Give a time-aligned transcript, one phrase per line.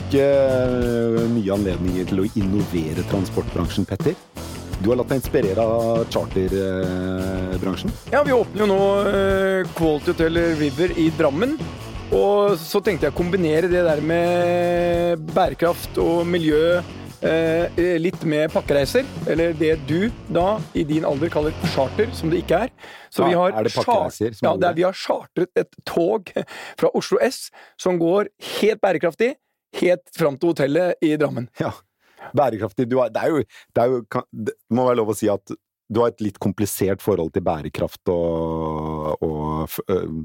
[0.00, 4.16] bruke eh, mye anledninger til å innovere transportbransjen, Petter.
[4.80, 7.92] Du har latt deg inspirere av charterbransjen?
[8.12, 8.80] Ja, vi åpner jo nå
[9.10, 11.58] eh, Quality Hotel River i Drammen.
[12.16, 16.80] Og så tenkte jeg å kombinere det der med bærekraft og miljø
[17.20, 19.04] eh, litt med pakkereiser.
[19.30, 22.74] Eller det du da i din alder kaller charter, som det ikke er.
[23.12, 26.32] Så Ja, vi har er som Ja, det er, vi har chartret et tog
[26.80, 29.34] fra Oslo S som går helt bærekraftig
[29.80, 31.48] helt fram til hotellet i Drammen.
[31.60, 31.72] Ja.
[32.36, 35.30] Bærekraftig du har, det, er jo, det, er jo, det må være lov å si
[35.32, 35.54] at
[35.90, 39.78] du har et litt komplisert forhold til bærekraft og, og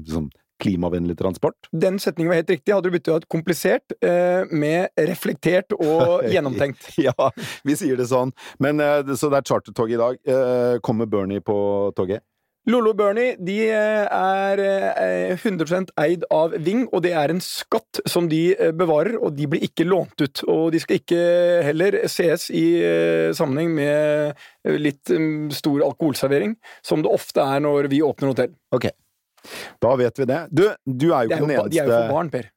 [0.06, 0.28] sånn
[0.62, 1.68] klimavennlig transport.
[1.72, 2.72] Den setningen var helt riktig.
[2.72, 6.88] Hadde du byttet ut komplisert eh, med reflektert og gjennomtenkt.
[7.00, 7.30] Ja,
[7.66, 8.32] vi sier det sånn.
[8.62, 10.20] Men, eh, så det er chartertog i dag.
[10.24, 11.58] Eh, Kommer Bernie på
[11.96, 12.24] toget?
[12.66, 17.42] Lollo og Bernie de eh, er eh, 100% eid av Ving, og det er en
[17.42, 20.42] skatt som de eh, bevarer, og de blir ikke lånt ut.
[20.50, 21.20] Og de skal ikke
[21.68, 24.32] heller ses i eh, sammenheng med
[24.66, 28.58] eh, litt mm, stor alkoholservering, som det ofte er når vi åpner hotell.
[28.74, 28.90] Ok,
[29.86, 30.42] da vet vi det.
[30.50, 32.50] Du, du er jo ikke den eneste de er jo for barn, Per.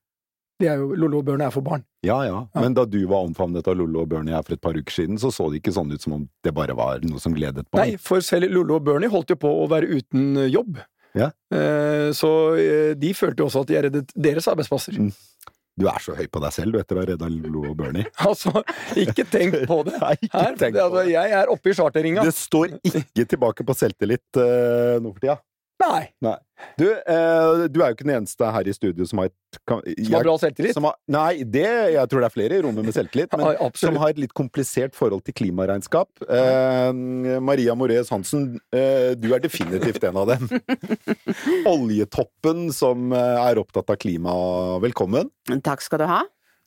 [0.60, 1.86] De er jo, Lollo og Bernie er for barn.
[2.04, 2.42] Ja, ja.
[2.60, 5.20] Men da du var omfavnet av Lollo og Bernie her for et par uker siden,
[5.22, 7.86] så så det ikke sånn ut som om det bare var noe som gledet barn.
[7.94, 10.82] Nei, for selv Lollo og Bernie holdt jo på å være uten eh, jobb.
[11.18, 11.32] Ja.
[11.56, 15.00] Eh, Så eh, de følte jo også at de reddet deres arbeidsplasser.
[15.00, 15.14] Mm.
[15.80, 18.10] Du er så høy på deg selv, du, etter å ha redda Lollo og Bernie.
[18.28, 18.52] Altså,
[19.00, 19.96] ikke tenk på det.
[20.04, 21.14] Nei, ikke Her, tenk på altså, det.
[21.14, 22.26] jeg er oppe i charterringa.
[22.28, 25.38] Det står ikke tilbake på selvtillit uh, nå for tida.
[25.80, 26.10] Nei!
[26.26, 26.36] Nei.
[26.76, 29.80] Du, eh, du er jo ikke den eneste her i studio som har et kan,
[29.86, 30.76] Som har bra selvtillit.
[30.76, 31.64] som har, Nei, det,
[31.96, 34.34] jeg tror det er flere i rommet med selvtillit, men Ja, som har et litt
[34.36, 36.10] komplisert forhold til klimaregnskap.
[36.28, 36.92] Eh,
[37.40, 40.50] Maria Moraes Hansen, eh, du er definitivt en av dem.
[41.74, 44.34] Oljetoppen som eh, er opptatt av klima,
[44.84, 45.32] velkommen.
[45.64, 46.20] Takk skal du ha.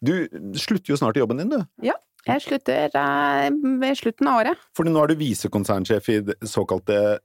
[0.02, 0.14] Du
[0.58, 1.60] slutter jo snart i jobben din, du.
[1.84, 1.98] Ja.
[2.22, 3.48] Jeg slutter eh,
[3.82, 4.64] ved slutten av året.
[4.78, 7.18] Fordi nå er du visekonsernsjef i det såkalte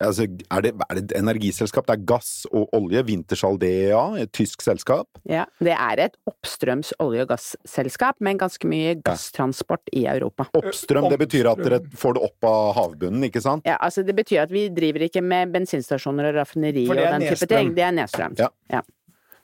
[0.00, 1.86] Altså, er det, er det et energiselskap?
[1.86, 3.02] Det er gass og olje.
[3.04, 5.06] Wintershall DEA, et tysk selskap.
[5.28, 10.48] Ja, det er et oppstrøms olje- og gasselskap med ganske mye gasstransport i Europa.
[10.56, 13.66] Oppstrøm, det betyr at dere får det opp av havbunnen, ikke sant?
[13.68, 17.36] Ja, altså Det betyr at vi driver ikke med bensinstasjoner og raffineri og den type
[17.36, 17.56] nedstrøm.
[17.58, 17.74] ting.
[17.76, 18.38] Det er nedstrøms.
[18.40, 18.48] Ja.
[18.72, 18.80] Ja.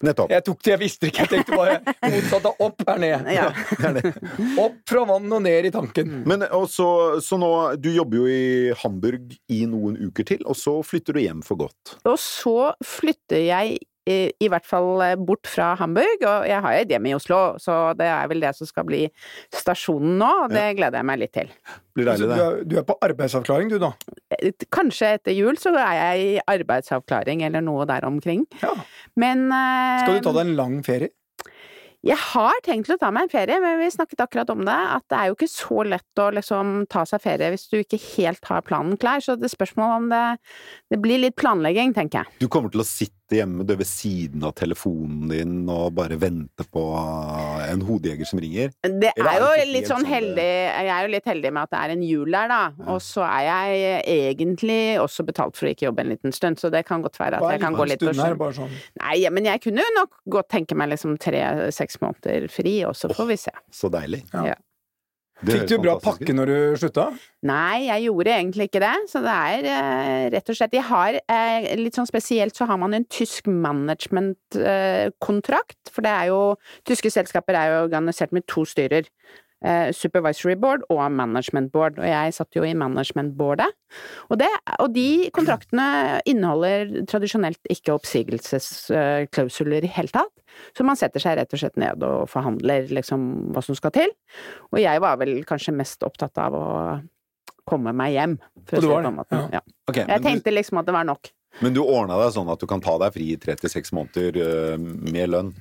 [0.05, 0.31] Nettopp.
[0.33, 1.25] Jeg tok det, jeg visste ikke.
[1.25, 3.31] Jeg tenkte bare motsatt av opp er ned.
[3.33, 3.47] Ja.
[4.67, 6.21] Opp fra vann og ned i tanken.
[6.29, 6.89] Men og så,
[7.25, 11.23] så nå Du jobber jo i Hamburg i noen uker til, og så flytter du
[11.25, 11.97] hjem for godt.
[12.05, 16.85] Og så flytter jeg i hvert fall eh, bort fra Hamburg, og jeg har jo
[16.85, 19.03] et hjem i Oslo, så det er vel det som skal bli
[19.55, 21.51] stasjonen nå, og det gleder jeg meg litt til.
[21.97, 23.93] Blir Altså, deilig, du, er, du er på arbeidsavklaring, du, da.
[24.39, 28.47] Eh, Kanskje etter jul så er jeg i arbeidsavklaring eller noe der omkring.
[28.63, 28.75] Ja.
[29.19, 31.15] Men eh, Skal du ta deg en lang ferie?
[32.07, 35.03] Jeg har tenkt å ta meg en ferie, men vi snakket akkurat om det, at
[35.11, 38.47] det er jo ikke så lett å liksom ta seg ferie hvis du ikke helt
[38.47, 40.23] har planen klar, så det er spørsmål om det,
[40.93, 42.45] det blir litt planlegging, tenker jeg.
[42.45, 46.65] Du kommer til å sitte hjemme du, ved siden av telefonen din og bare vente
[46.71, 46.83] på
[47.67, 48.71] en hodejeger som ringer.
[48.87, 51.67] Det er er jo det litt sånn sånn heldig, jeg er jo litt heldig med
[51.67, 52.61] at det er en jul der, da,
[52.93, 56.71] og så er jeg egentlig også betalt for å ikke jobbe en liten stund, så
[56.73, 58.77] det kan godt være at er jeg kan gå litt bare sånn.
[59.03, 63.11] Nei, men jeg kunne jo nok godt tenke meg liksom tre-seks måneder fri, og så
[63.13, 63.55] får vi se.
[63.75, 64.25] Så deilig.
[64.35, 64.53] Ja.
[64.53, 64.63] Ja.
[65.45, 67.11] Fikk du bra pakke når du slutta?
[67.47, 71.13] Nei, jeg gjorde egentlig ikke det, så det er eh, rett og slett Jeg har
[71.21, 76.57] eh, litt sånn spesielt så har man en tysk management-kontrakt, for det er jo
[76.89, 79.05] Tyske selskaper er jo organisert med to styrer.
[79.65, 83.69] Eh, supervisory board og management board, og jeg satt jo i management boardet.
[84.31, 84.51] Og, det,
[84.83, 90.33] og de kontraktene inneholder tradisjonelt ikke oppsigelsesklausuler i hele tatt.
[90.77, 94.13] Så man setter seg rett og slett ned og forhandler liksom hva som skal til.
[94.73, 96.67] Og jeg var vel kanskje mest opptatt av å
[97.67, 98.37] komme meg hjem,
[98.67, 99.41] for å si det på måte.
[99.57, 99.63] Ja.
[99.91, 101.33] Okay, Jeg tenkte liksom at det var nok.
[101.61, 103.93] men du ordna deg sånn at du kan ta deg fri i tre til seks
[103.97, 105.55] måneder øh, med lønn?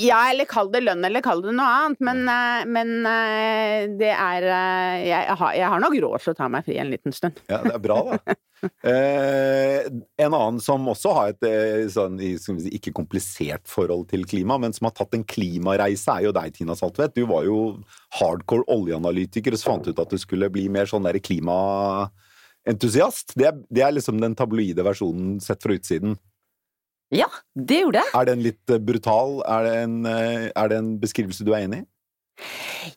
[0.00, 4.10] Ja, eller kall det lønn, eller kall det noe annet, men, eh, men eh, det
[4.12, 7.12] er eh, jeg har, jeg har nok råd til å ta meg fri en liten
[7.16, 7.38] stund.
[7.48, 8.18] Ja, det er bra, da.
[8.84, 9.86] Eh,
[10.20, 11.40] en annen som også har et
[11.94, 16.52] sånn, ikke komplisert forhold til klima, men som har tatt en klimareise, er jo deg,
[16.58, 17.14] Tina Saltvedt.
[17.16, 17.56] Du var jo
[18.18, 23.32] hardcore oljeanalytiker og så fant ut at du skulle bli mer sånn der klimaentusiast.
[23.32, 26.18] Det, er- det er liksom den tabloide versjonen sett fra utsiden.
[27.10, 27.26] Ja,
[27.58, 28.12] det gjorde jeg.
[28.14, 29.40] Er den litt eh, brutal?
[29.42, 31.86] Er det en, eh, er det en beskrivelse du er enig i?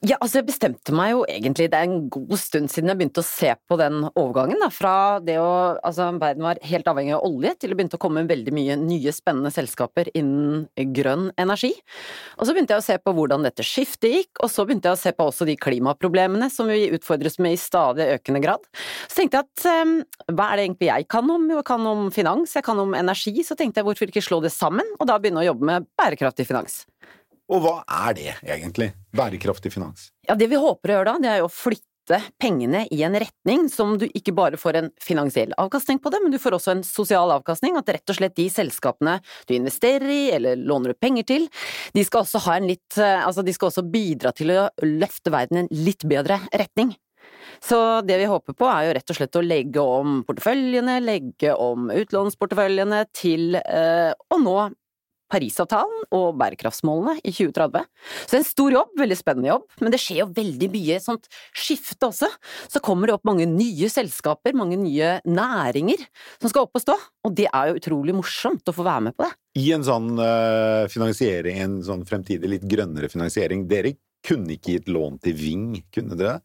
[0.03, 3.23] Ja, altså jeg bestemte meg jo egentlig, det er en god stund siden jeg begynte
[3.23, 7.25] å se på den overgangen, da, fra det å, altså verden var helt avhengig av
[7.27, 11.73] olje, til det begynte å komme veldig mye nye spennende selskaper innen grønn energi.
[12.37, 14.99] Og så begynte jeg å se på hvordan dette skiftet gikk, og så begynte jeg
[14.99, 18.65] å se på også de klimaproblemene som vi utfordres med i stadig økende grad.
[19.07, 19.97] Så tenkte jeg at um,
[20.33, 21.49] hva er det egentlig jeg kan om?
[21.51, 24.53] Jeg kan om finans, jeg kan om energi, så tenkte jeg hvorfor ikke slå det
[24.55, 26.83] sammen, og da begynne å jobbe med bærekraftig finans.
[27.51, 28.93] Og hva er det egentlig?
[29.15, 30.11] Bærekraftig finans?
[30.27, 33.15] Ja, det vi håper å gjøre da, det er jo å flytte pengene i en
[33.19, 36.73] retning som du ikke bare får en finansiell avkastning på det, men du får også
[36.73, 37.77] en sosial avkastning.
[37.79, 41.47] At rett og slett de selskapene du investerer i eller låner ut penger til,
[41.95, 45.59] de skal også ha en litt Altså, de skal også bidra til å løfte verden
[45.59, 46.93] i en litt bedre retning.
[47.63, 51.53] Så det vi håper på er jo rett og slett å legge om porteføljene, legge
[51.55, 54.57] om utlånsporteføljene til eh, å nå
[55.33, 57.87] Parisavtalen og bærekraftsmålene i 2030.
[58.23, 60.99] Så det er en stor jobb, veldig spennende jobb, men det skjer jo veldig mye
[61.03, 62.29] sånt skifte også.
[62.69, 66.05] Så kommer det opp mange nye selskaper, mange nye næringer
[66.37, 69.17] som skal opp og stå, og det er jo utrolig morsomt å få være med
[69.17, 69.33] på det.
[69.63, 74.89] I en sånn uh, finansiering, en sånn fremtidig litt grønnere finansiering, dere kunne ikke gitt
[74.91, 76.39] lån til Ving, kunne dere?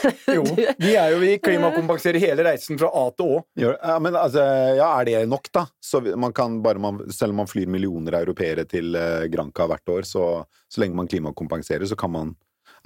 [0.36, 0.44] Jo,
[0.78, 3.40] vi er jo vi klimakompenserer hele reisen fra A til Å.
[3.60, 4.42] Ja, men altså,
[4.78, 5.66] ja, er det nok, da?
[5.82, 9.68] Så man kan bare man, selv om man flyr millioner av europeere til uh, Granca
[9.70, 10.26] hvert år, så,
[10.68, 12.36] så lenge man klimakompenserer, så kan man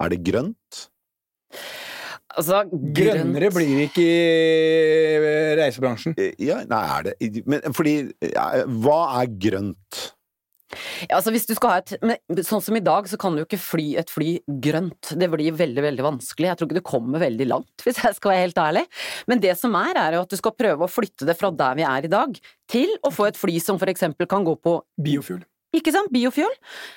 [0.01, 0.85] Er det grønt?
[2.31, 6.15] Altså, Grønnere blir det ikke i reisebransjen.
[6.39, 8.47] Ja, nei, er det Men fordi ja,
[8.85, 10.05] Hva er grønt?
[11.09, 13.43] Ja, altså hvis du skal ha et men Sånn som i dag, så kan du
[13.43, 14.31] jo ikke fly et fly
[14.63, 15.13] grønt.
[15.19, 16.49] Det blir veldig, veldig vanskelig.
[16.49, 18.87] Jeg tror ikke du kommer veldig langt, hvis jeg skal være helt ærlig.
[19.31, 21.79] Men det som er, er jo at du skal prøve å flytte det fra der
[21.79, 22.41] vi er i dag,
[22.71, 25.43] til å få et fly som for eksempel kan gå på Biofuel.
[25.77, 26.11] Ikke sant?
[26.11, 26.51] Biofuel,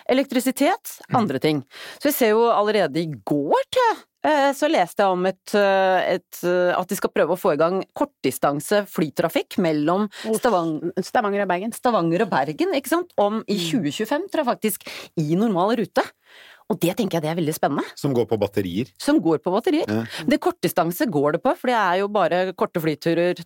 [0.10, 1.62] elektrisitet, andre ting.
[2.00, 4.02] Så vi ser jo allerede i går, eh,
[4.56, 7.60] så leste jeg om et, eh, et, eh, at de skal prøve å få i
[7.60, 11.76] gang kortdistanse flytrafikk mellom Stavang Stavanger og Bergen.
[11.76, 13.12] Stavanger og Bergen, ikke sant?
[13.20, 14.88] Om i 2025, tror jeg faktisk,
[15.20, 16.06] i normal rute.
[16.72, 17.84] Og det tenker jeg det er veldig spennende.
[18.00, 18.88] Som går på batterier?
[18.98, 19.90] Som går på batterier.
[19.92, 20.06] Ja.
[20.26, 23.44] Det kortdistanse går det på, for det er jo bare korte flyturer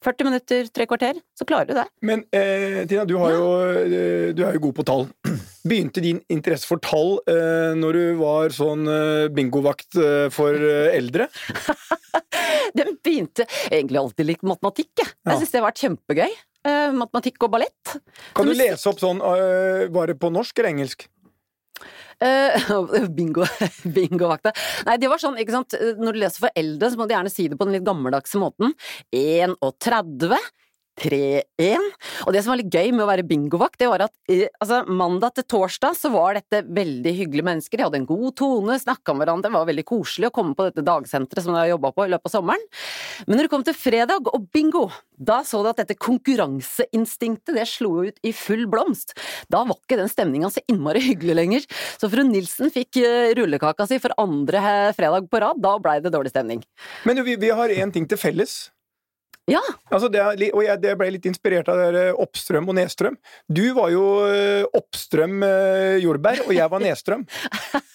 [0.00, 1.84] 40 minutter, tre kvarter, så klarer du det.
[2.08, 3.48] Men eh, Tina, du, har jo,
[3.84, 5.06] eh, du er jo god på tall.
[5.70, 10.96] Begynte din interesse for tall eh, når du var sånn eh, bingovakt eh, for eh,
[10.96, 11.28] eldre?
[12.78, 15.12] Den begynte egentlig alltid likt matematikk, jeg.
[15.12, 15.34] Ja.
[15.34, 16.40] Jeg syns det har vært kjempegøy.
[16.70, 17.96] Eh, matematikk og ballett.
[18.36, 21.06] Kan du lese opp sånn Var på norsk eller engelsk?
[22.20, 22.70] Eh,
[23.16, 23.46] bingo,
[23.84, 24.52] bingovakta.
[24.88, 27.32] Nei, det var sånn, ikke sant, når du leser for eldre, så må du gjerne
[27.32, 28.74] si det på den litt gammeldagse måten.
[29.14, 30.36] 31,
[31.00, 31.86] 3-1.
[32.26, 34.82] Og det som var litt gøy med å være bingovakt, det var at eh, altså,
[34.88, 37.80] mandag til torsdag så var dette veldig hyggelige mennesker.
[37.80, 40.68] De hadde en god tone, snakka med hverandre, det var veldig koselig å komme på
[40.68, 42.66] dette dagsenteret som de har jobba på i løpet av sommeren.
[43.26, 44.86] Men når det kom til fredag og bingo,
[45.20, 49.14] da så du at dette konkurranseinstinktet det slo ut i full blomst.
[49.52, 51.68] Da var ikke den stemninga så innmari hyggelig lenger.
[52.00, 55.98] Så fru Nilsen fikk eh, rullekaka si for andre eh, fredag på rad, da blei
[56.00, 56.64] det dårlig stemning.
[57.08, 58.70] Men vi, vi har én ting til felles.
[59.48, 59.60] Ja,
[59.90, 60.20] Altså det
[60.52, 63.16] og jeg det ble litt inspirert av dere oppstrøm og nedstrøm.
[63.50, 67.24] Du var jo eh, oppstrøm eh, jordbær, og jeg var nedstrøm.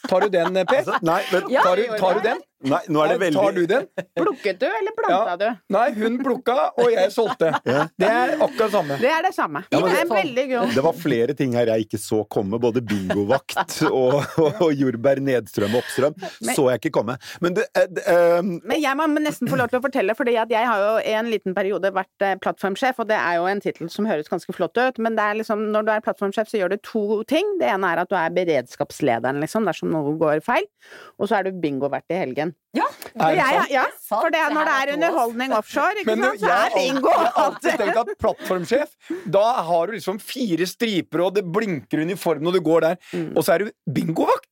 [0.10, 0.82] Tar du den, Per?
[0.82, 1.64] Altså, nei, men, Ja.
[1.64, 2.44] Tar du, tar du den?
[2.64, 3.88] Nei, nå er det veldig Tar du den?
[4.16, 5.36] Plukket du, eller planta Ja.
[5.36, 5.60] du?
[5.76, 7.52] Nei, hun plukka, og jeg solgte.
[7.66, 7.88] Ja.
[8.00, 8.98] Det er akkurat samme.
[9.02, 9.64] Det er det samme.
[9.72, 10.74] Ja, men det er det- veldig god.
[10.76, 12.60] Det var flere ting her jeg ikke så komme.
[12.62, 17.18] Både bingovakt og, og, og jordbær nedstrøm og oppstrøm Men- så jeg ikke komme.
[17.42, 20.30] Men det, uh, det eh, Men jeg må nesten få lov til å fortelle, for
[20.30, 23.62] jeg har jo i en liten periode vært eh, plattformsjef, og det er jo en
[23.64, 26.62] tittel som høres ganske flott ut, men det er liksom, når du er plattformsjef, så
[26.62, 27.56] gjør du to ting.
[27.60, 30.66] Det ene er at du er beredskapslederen, liksom, dersom noe går feil,
[31.20, 32.55] og så er du bingovert i helgen.
[32.76, 32.86] Ja.
[33.24, 36.74] Er jeg, ja, for det, når det er er underholdning offshore, ikke sant, så er
[36.76, 38.90] bingo alltid, jeg har alltid tenkt at plattformsjef,
[39.32, 43.32] da har du liksom fire striper, og det blinker uniform når du går der, Mm.
[43.38, 44.50] og så er du bingovakt!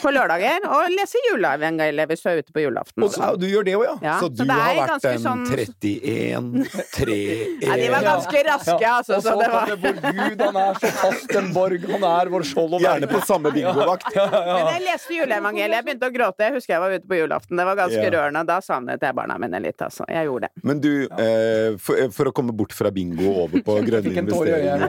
[0.00, 3.04] På lørdager, og lese juleevangeliet hvis du er ute på julaften.
[3.06, 3.94] Og, du gjør det òg, ja.
[4.02, 7.16] Ja, så du det er har vært en sånn- 31, 3
[7.66, 10.90] Ja, de var ganske raske, altså, Og så det var vår Gud, han er så
[11.02, 14.08] fast en borg, han er vår skjold og Gjerne på samme bingovakt.
[14.16, 16.46] Men jeg leste juleevangeliet, jeg begynte å gråte.
[16.48, 17.56] Jeg husker jeg var ute på julaften.
[17.60, 18.10] Det var ganske Ja.
[18.16, 18.42] rørende.
[18.48, 20.04] Da savnet jeg barna mine litt, altså.
[20.10, 20.64] Jeg gjorde det.
[20.66, 24.88] Men du, eh, for, for å komme bort fra bingo og over på grønne investeringer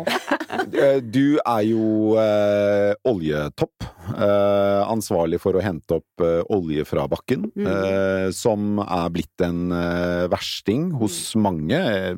[0.73, 3.87] eh, Du er jo eh, oljetopp.
[4.13, 7.49] Eh, ansvarlig for å hente opp eh, olje fra bakken.
[7.57, 7.69] Mm.
[7.69, 11.79] Eh, som er blitt en eh, versting hos mange.
[11.79, 12.13] Eh,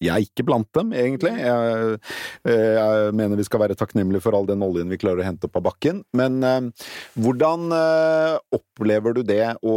[0.00, 1.34] Jeg er ikke blant dem, egentlig.
[1.36, 1.98] Jeg,
[2.48, 5.58] jeg mener vi skal være takknemlige for all den oljen vi klarer å hente opp
[5.60, 6.00] av bakken.
[6.16, 6.88] Men eh,
[7.20, 9.76] hvordan eh, opplever du det å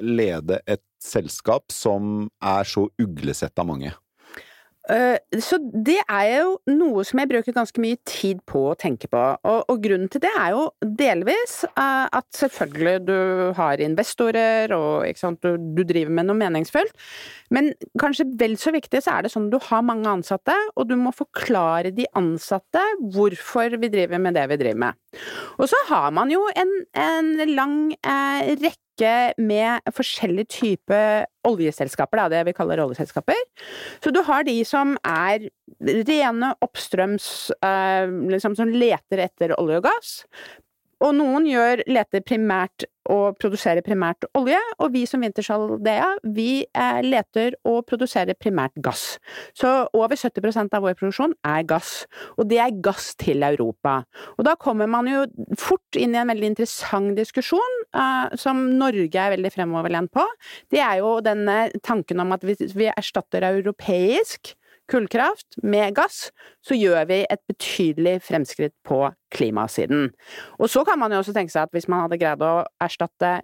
[0.00, 3.92] lede et selskap som er så uglesett av mange?
[4.88, 9.10] Eh, Så det er jo noe som jeg bruker ganske mye tid på å tenke
[9.12, 13.18] på, og, og grunnen til det er jo delvis eh, at selvfølgelig du
[13.58, 16.96] har investorer og sant, du, du driver med noe meningsfullt,
[17.54, 20.88] men kanskje vel så viktig så er det sånn at du har mange ansatte, og
[20.88, 25.22] du må forklare de ansatte hvorfor vi driver med det vi driver med.
[25.58, 28.87] Og så har man jo en, en lang eh, rekke
[29.38, 33.38] med forskjellige typer oljeselskaper, det vi kaller oljeselskaper.
[34.02, 35.48] Så du har de som er
[36.08, 40.14] rene oppstrøms, eh, liksom som leter etter olje og gass.
[41.04, 47.00] Og noen gjør, leter primært og produserer primært olje, og vi som Wintershall-Dea, vi eh,
[47.04, 49.16] leter og produserer primært gass.
[49.56, 52.04] Så over 70% av vår produksjon er gass,
[52.36, 54.02] og det er gass til Europa.
[54.36, 55.24] Og da kommer man jo
[55.58, 60.24] fort inn i en veldig interessant diskusjon, eh, som Norge er veldig fremoverlent på.
[60.72, 64.54] Det er jo denne tanken om at hvis vi erstatter europeisk
[64.88, 66.30] kullkraft med gass,
[66.64, 69.04] så gjør vi et betydelig fremskritt på
[69.34, 70.10] klimasiden.
[70.58, 73.38] Og så kan man jo også tenke seg at hvis man hadde greid å erstatte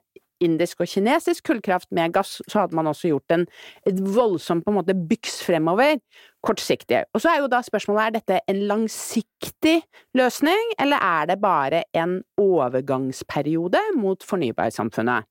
[0.45, 3.47] indisk og kinesisk kullkraft med gass, så hadde man også gjort en,
[3.87, 6.01] et voldsomt på en måte byks fremover,
[6.45, 7.05] kortsiktig.
[7.15, 9.79] Og så er jo da spørsmålet er dette en langsiktig
[10.17, 15.31] løsning, eller er det bare en overgangsperiode mot fornybarsamfunnet?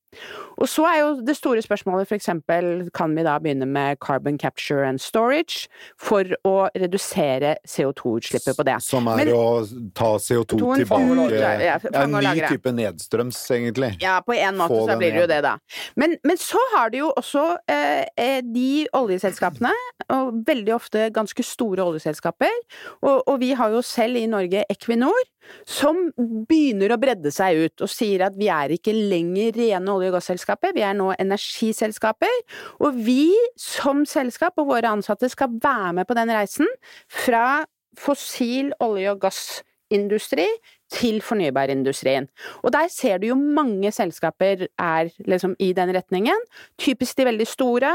[0.61, 4.37] Og så er jo det store spørsmålet for eksempel, kan vi da begynne med carbon
[4.37, 5.67] capture and storage
[5.99, 8.77] for å redusere CO2-utslippet på det?
[8.85, 11.31] Som er Men- å ta CO2 tilbake
[11.63, 14.01] Ja, En ny type nedstrøms, egentlig.
[14.01, 15.57] Ja, på en måte Få så blir det jo det, da.
[15.95, 19.71] Men, men så har du jo også eh, eh, de oljeselskapene,
[20.09, 22.53] og veldig ofte ganske store oljeselskaper,
[23.01, 25.29] og, og vi har jo selv i Norge Equinor,
[25.67, 30.13] som begynner å bredde seg ut og sier at vi er ikke lenger rene olje-
[30.13, 32.39] og gasselskaper, vi er nå energiselskaper,
[32.79, 36.69] og vi som selskap og våre ansatte skal være med på den reisen
[37.11, 37.63] fra
[37.99, 40.47] fossil olje- og gassindustri
[40.93, 42.27] til fornybarindustrien.
[42.63, 46.45] Og der ser du jo mange selskaper er liksom i den retningen.
[46.77, 47.93] Typisk de veldig store.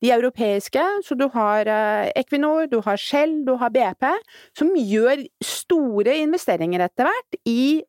[0.00, 4.06] De europeiske, så du har eh, Equinor, du har Shell, du har BP,
[4.56, 7.82] som gjør store investeringer etter hvert i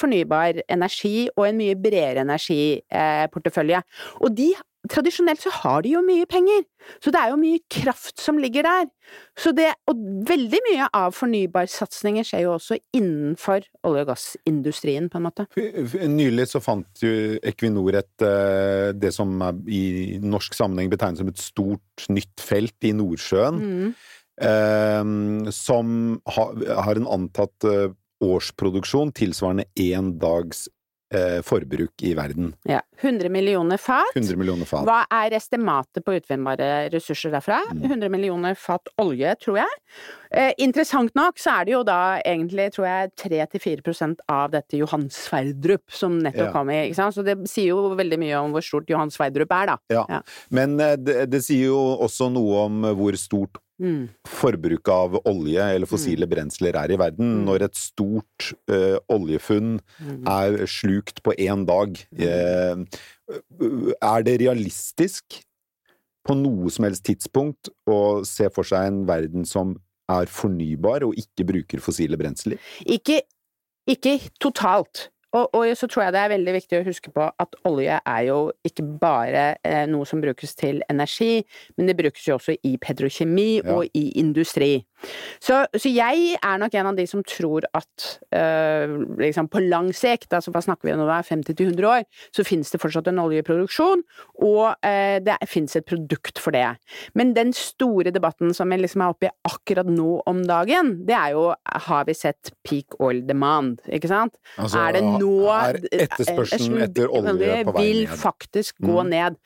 [0.00, 3.82] fornybar energi og en mye bredere energiportefølje.
[4.20, 4.52] og de
[4.90, 6.62] Tradisjonelt så har de jo mye penger,
[7.04, 8.86] så det er jo mye kraft som ligger der.
[9.36, 15.20] Så det, og veldig mye av fornybarsatsinger skjer jo også innenfor olje- og gassindustrien, på
[15.20, 15.44] en måte.
[16.08, 17.12] Nylig så fant jo
[17.44, 19.36] Equinor et eh, det som
[19.68, 23.94] i norsk sammenheng betegnes som et stort, nytt felt i Nordsjøen, Mm.
[24.40, 26.52] eh, som ha,
[26.88, 30.68] har en antatt eh, årsproduksjon tilsvarende én dags
[31.14, 32.52] eh, forbruk i verden.
[32.68, 32.80] Ja.
[33.00, 34.12] 100 millioner fat.
[34.14, 34.84] 100 millioner fat.
[34.86, 37.62] Hva er estimatet på utvinnbare ressurser derfra?
[37.72, 37.82] Mm.
[37.88, 39.78] 100 millioner fat olje, tror jeg.
[40.30, 45.08] Eh, interessant nok så er det jo da egentlig, tror jeg, 3-4% av dette Johan
[45.10, 46.52] Sverdrup som nettopp Ja.
[46.54, 47.16] kom i, ikke sant?
[47.16, 49.78] Så det sier jo veldig mye om hvor stort Johan Sverdrup er, da.
[49.90, 50.04] Ja.
[50.08, 50.20] Ja.
[50.54, 54.10] Men eh, det, det sier jo også noe om hvor stort Mm.
[54.28, 57.40] forbruket av olje eller fossile brensler er i verden.
[57.40, 57.44] Mm.
[57.48, 60.24] Når et stort uh, oljefunn Mm.
[60.28, 61.96] er slukt på én dag.
[62.12, 62.84] Uh,
[64.00, 65.40] er det realistisk
[66.26, 69.76] på noe som helst tidspunkt å se for seg en verden som
[70.10, 72.58] er fornybar og ikke bruker fossile brensler?
[72.84, 73.22] Ikke,
[73.88, 75.08] ikke totalt.
[75.32, 78.22] Og, og så tror jeg det er veldig viktig å huske på at olje er
[78.26, 81.44] jo ikke bare eh, noe som brukes til energi,
[81.78, 83.76] men det brukes jo også i petrokjemi Ja.
[83.76, 84.84] og i industri.
[85.40, 89.88] Så, så jeg er nok en av de som tror at øh, liksom på lang
[89.96, 92.04] sikt, altså hva snakker vi om nå da, 50-100 år,
[92.36, 94.02] så finnes det fortsatt en oljeproduksjon,
[94.44, 96.66] og øh, det finnes et produkt for det.
[97.16, 101.16] Men den store debatten som jeg liksom er oppe i akkurat nå om dagen, det
[101.16, 101.46] er jo
[101.86, 104.36] har vi sett peak oil demand, ikke sant?
[104.60, 109.08] Altså, er det nå er etterspørselen etter olje på vei vil faktisk gå Mm.
[109.10, 109.36] ned.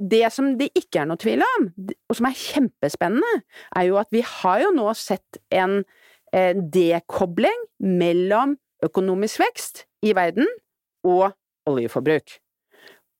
[0.00, 1.68] Det som det ikke er noe tvil om,
[2.14, 3.42] og som er kjempespennende,
[3.74, 5.80] er jo at vi har jo nå sett en
[6.30, 8.54] eh, dekobling mellom
[8.84, 10.46] økonomisk vekst i verden
[11.04, 11.32] og
[11.68, 12.38] oljeforbruk.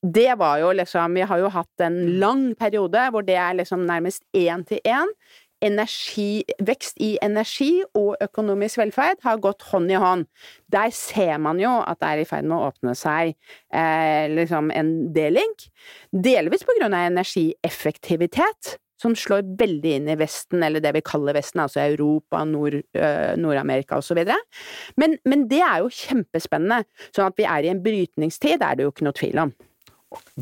[0.05, 3.87] Det var jo liksom Vi har jo hatt en lang periode hvor det er liksom
[3.89, 5.09] nærmest én til én.
[5.65, 10.27] Energi, vekst i energi og økonomisk velferd har gått hånd i hånd.
[10.69, 13.33] Der ser man jo at det er i ferd med å åpne seg
[13.73, 15.57] eh, liksom en deling.
[16.13, 18.77] Delvis på grunn av energieffektivitet.
[19.01, 23.35] Som slår veldig inn i Vesten, eller det vi kaller Vesten, altså Europa, Nord, øh,
[23.41, 24.23] Nord-Amerika osv.
[25.01, 26.85] Men, men det er jo kjempespennende.
[27.11, 29.55] Sånn at vi er i en brytningstid, er det jo ikke noe tvil om.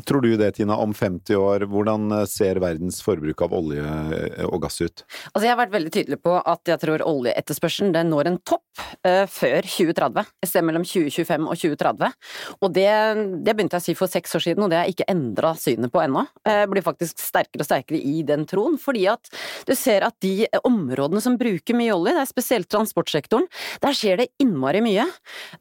[0.07, 1.65] Tror du det, Tina, om 50 år?
[1.69, 5.03] Hvordan eh, ser verdens forbruk av olje eh, og gass ut?
[5.31, 8.81] Altså, jeg har vært veldig tydelig på at jeg tror oljeetterspørselen den når en topp
[9.05, 10.31] uh, før 2030.
[10.43, 12.15] Et sted mellom 2025 og 2030.
[12.59, 12.89] Og det,
[13.45, 15.53] det, begynte jeg å si for seks år siden, og det har jeg ikke endra
[15.59, 16.25] synet på ennå.
[16.47, 19.29] Jeg blir faktisk sterkere og sterkere i den troen, fordi at
[19.67, 23.45] du ser at de områdene som bruker mye olje, det er spesielt transportsektoren,
[23.83, 25.05] der skjer det innmari mye.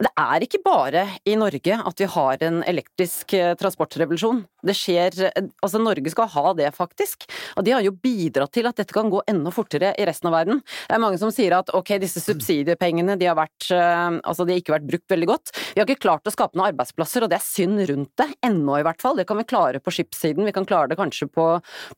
[0.00, 4.42] Det er ikke bare i Norge at vi har en elektrisk transportsektor revolusjon.
[4.62, 5.18] Det skjer
[5.62, 7.26] Altså, Norge skal ha det, faktisk.
[7.58, 10.36] Og de har jo bidratt til at dette kan gå enda fortere i resten av
[10.36, 10.62] verden.
[10.62, 14.54] Det er mange som sier at ok, disse subsidiepengene, de har vært eh, Altså, de
[14.54, 15.52] har ikke vært brukt veldig godt.
[15.74, 18.28] Vi har ikke klart å skape noen arbeidsplasser, og det er synd rundt det.
[18.46, 19.16] Ennå, i hvert fall.
[19.18, 21.46] Det kan vi klare på skipssiden, vi kan klare det kanskje på,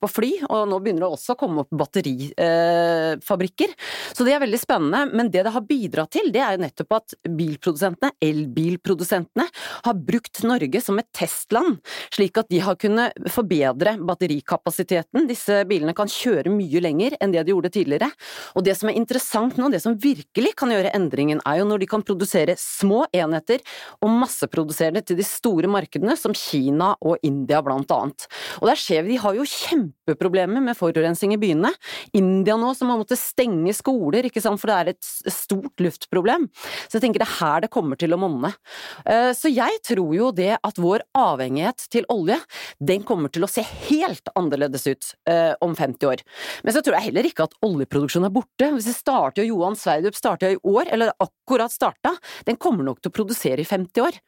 [0.01, 3.71] på fly, og nå begynner det også å komme opp batterifabrikker.
[3.75, 3.79] Eh,
[4.15, 5.01] så det er veldig spennende.
[5.15, 9.47] Men det det har bidratt til, det er jo nettopp at bilprodusentene, elbilprodusentene,
[9.85, 11.79] har brukt Norge som et testland
[12.15, 15.27] slik at de har kunnet forbedre batterikapasiteten.
[15.31, 18.11] Disse bilene kan kjøre mye lenger enn det de gjorde tidligere.
[18.55, 21.83] Og det som er interessant nå, det som virkelig kan gjøre endringen, er jo når
[21.83, 23.65] de kan produsere små enheter
[24.05, 28.29] og masseprodusere det til de store markedene, som Kina og India blant annet.
[28.61, 29.47] Og der ser vi, de har jo
[30.05, 31.71] kjempeproblemer med forurensning i byene.
[32.13, 36.49] India nå som har måttet stenge skoler, ikke sant, for det er et stort luftproblem.
[36.89, 38.53] Så jeg tenker det er her det kommer til å monne.
[39.05, 42.39] Eh, så jeg tror jo det at vår avhengighet til olje,
[42.79, 46.25] den kommer til å se helt annerledes ut eh, om 50 år.
[46.65, 48.71] Men så tror jeg heller ikke at oljeproduksjonen er borte.
[48.77, 52.15] Hvis det starter jo Johan Sverdrup starter i år, eller akkurat starta,
[52.49, 54.21] den kommer nok til å produsere i 50 år.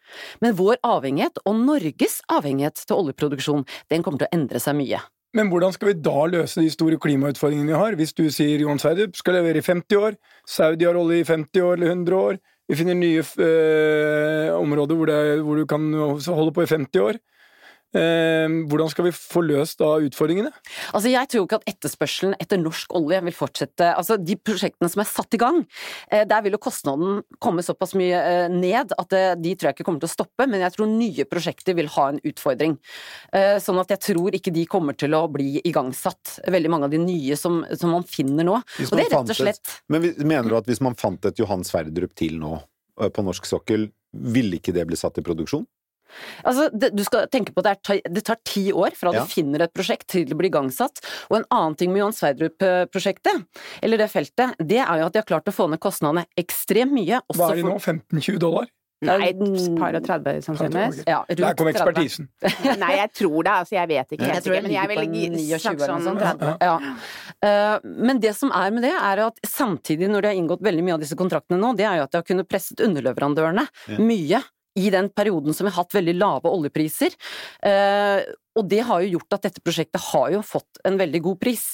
[0.44, 5.02] Men vår avhengighet, og Norges avhengighet til oljeproduksjon, den kommer til å endre seg mye.
[5.36, 8.80] Men hvordan skal vi da løse de store klimautfordringene vi har, hvis du sier Johan
[8.80, 10.16] Sverdrup skal levere i 50 år,
[10.48, 15.10] Saudi har olje i 50 år eller 100 år, vi finner nye øh, områder hvor,
[15.10, 17.20] det, hvor, du kan holde på i 50 år.
[17.94, 20.50] Ehm, hvordan skal vi få løst da utfordringene?
[20.96, 23.92] Altså Jeg tror ikke at etterspørselen etter norsk olje vil fortsette.
[23.94, 25.62] Altså De prosjektene som er satt i gang,
[26.10, 29.78] eh, der vil jo kostnaden komme såpass mye eh, ned at eh, de tror jeg
[29.78, 32.76] ikke kommer til å stoppe, men jeg tror nye prosjekter vil ha en utfordring.
[33.62, 37.00] Sånn at jeg tror ikke de kommer til å bli igangsatt, veldig mange av de
[37.00, 38.56] nye som, som man finner nå.
[38.56, 41.38] og det er rett og slett et, Men mener du at hvis man fant et
[41.38, 42.58] Johan Sverdrup til nå
[42.96, 45.66] på norsk sokkel, ville ikke det bli satt i produksjon?
[46.44, 49.24] Altså, det, du skal tenke på at det, det tar ti år fra ja.
[49.24, 51.02] du finner et prosjekt til det blir igangsatt.
[51.30, 53.44] Og en annen ting med Johan Sverdrup-prosjektet,
[53.82, 56.94] eller det feltet, det er jo at de har klart å få ned kostnadene ekstremt
[56.96, 57.22] mye.
[57.34, 57.78] Hva er de nå?
[57.82, 58.70] 15-20 dollar?
[59.04, 59.40] Nei, et
[59.76, 61.02] par og 30 sannsynligvis.
[61.04, 62.30] Ja, Der kom ekspertisen.
[62.80, 64.30] Nei, jeg tror det, altså jeg vet ikke.
[64.30, 66.54] Jeg, tror men jeg vil snakke sånn 30.
[66.64, 66.76] Ja.
[67.44, 67.76] Uh,
[68.08, 70.96] men det som er med det, er at samtidig når de har inngått veldig mye
[70.96, 73.66] av disse kontraktene nå, det er jo at de har kunnet presset underleverandørene
[74.00, 74.40] mye
[74.76, 77.16] i den perioden som vi har hatt veldig lave oljepriser.
[77.64, 78.22] Eh,
[78.56, 81.66] og det har jo gjort at dette prosjektet har jo fått en veldig god pris.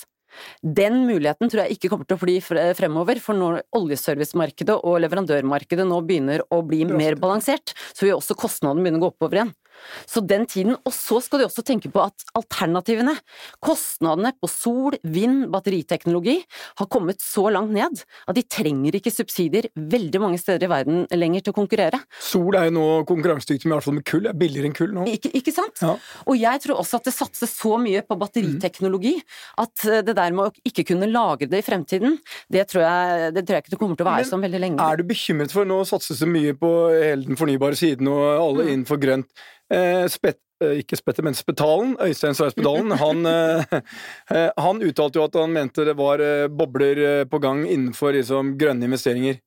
[0.62, 2.38] Den muligheten tror jeg ikke kommer til å bli
[2.78, 8.38] fremover, for når oljeservicemarkedet og leverandørmarkedet nå begynner å bli mer balansert, så vil også
[8.38, 9.52] kostnaden begynne å gå oppover igjen.
[10.06, 13.14] Så den tiden, Og så skal de også tenke på at alternativene,
[13.62, 16.38] kostnadene på sol, vind, batteriteknologi,
[16.78, 21.04] har kommet så langt ned at de trenger ikke subsidier veldig mange steder i verden
[21.12, 22.00] lenger til å konkurrere.
[22.22, 25.06] Sol er jo nå konkurransedyktig i hvert fall med kull, er billigere enn kull nå.
[25.12, 25.82] Ikke, ikke sant?
[25.82, 25.94] Ja.
[26.26, 29.14] Og jeg tror også at det satses så mye på batteriteknologi
[29.62, 32.18] at eh, det der med å ikke kunne lagre det i fremtiden,
[32.52, 34.90] det tror jeg, det tror jeg ikke det kommer til å være sånn veldig lenge.
[34.92, 38.66] Er du bekymret for, nå satses det mye på hele den fornybare siden og alle
[38.66, 38.72] mm.
[38.74, 39.30] innenfor grønt.
[39.72, 45.38] Eh, spet, eh, ikke Spetter, men Spetalen, Øystein Sveitspedalen, han, eh, han, uttalte jo at
[45.40, 46.20] han mente det var
[46.52, 49.40] bobler på gang innenfor liksom, grønne investeringer.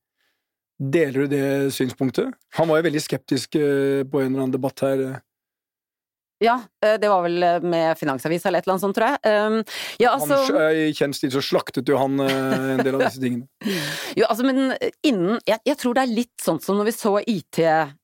[0.81, 2.33] Deler du det synspunktet?
[2.57, 5.05] Han var jo veldig skeptisk på en eller annen debatt her.
[6.43, 9.21] Ja, det var vel med Finansavisa eller et eller annet sånt, tror jeg.
[9.23, 9.55] Um,
[10.01, 10.41] ja, altså...
[10.49, 13.47] han, I kjent stil så slaktet jo han en del av disse tingene.
[14.19, 17.15] jo, altså, men innen jeg, jeg, tror det er litt sånn som når vi så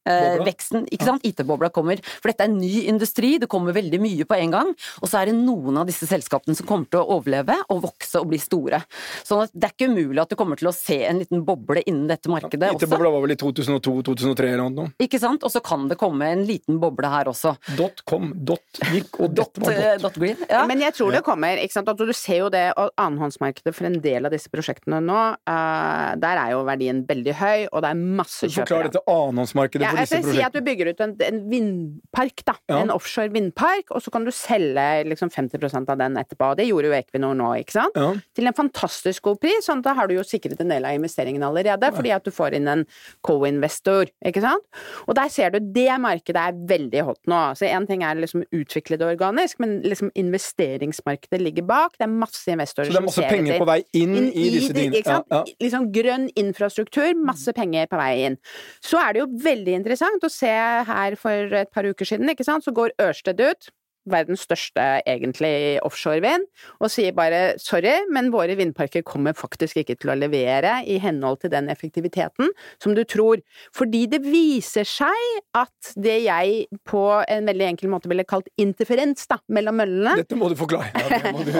[0.07, 1.25] IT-veksten, ikke sant.
[1.27, 2.01] IT-bobla kommer.
[2.21, 4.71] For dette er en ny industri, det kommer veldig mye på en gang.
[5.01, 8.21] Og så er det noen av disse selskapene som kommer til å overleve og vokse
[8.21, 8.81] og bli store.
[9.23, 12.07] Så det er ikke umulig at du kommer til å se en liten boble innen
[12.09, 14.93] dette markedet ja, IT-bobla var vel i 2002-2003 eller noe?
[15.01, 15.45] Ikke sant.
[15.45, 17.55] Og så kan det komme en liten boble her også.
[17.77, 20.07] Dot com Dot gikk, og Dot, dette var eh, dot.
[20.07, 20.45] dot green.
[20.49, 20.63] Ja.
[20.69, 21.61] Men jeg tror det kommer.
[21.61, 21.89] ikke sant?
[21.91, 26.11] Altså, du ser jo det, og annenhåndsmarkedet for en del av disse prosjektene nå, uh,
[26.21, 28.65] der er jo verdien veldig høy, og det er masse kjøpere.
[28.65, 32.55] Forklar dette annenhåndsmarkedet Ja, jeg skal si at du bygger ut en, en vindpark, da.
[32.71, 32.81] Ja.
[32.81, 36.51] En offshore vindpark, og så kan du selge liksom 50% av den etterpå.
[36.53, 37.97] Og det gjorde jo Equinor nå, ikke sant?
[37.99, 38.11] Ja.
[38.37, 40.97] Til en fantastisk god pris, sånn at da har du jo sikret en del av
[40.97, 42.85] investeringen allerede, fordi at du får inn en
[43.25, 44.67] co-investor, ikke sant?
[45.07, 47.41] Og der ser du, det markedet er veldig hot nå.
[47.57, 51.97] Så én ting er liksom utvikle det organisk, men liksom investeringsmarkedet ligger bak.
[51.97, 53.13] Det er masse investorer som ser etter.
[53.13, 54.99] Så det er masse penger på vei inn, inn i disse det, din...
[55.01, 58.37] Ja, Liksom grønn infrastruktur, masse penger på vei inn.
[58.83, 60.51] Så er det jo veldig interessant å se
[60.87, 63.71] her for et par uker siden, ikke sant, så går Ørsted ut.
[64.09, 66.47] Verdens største, egentlig, offshorevind,
[66.81, 71.41] og sier bare sorry, men våre vindparker kommer faktisk ikke til å levere i henhold
[71.43, 72.49] til den effektiviteten
[72.81, 73.43] som du tror.
[73.77, 75.21] Fordi det viser seg
[75.53, 80.35] at det jeg på en veldig enkel måte ville kalt interferens, da, mellom møllene Dette
[80.39, 80.89] må du forklare.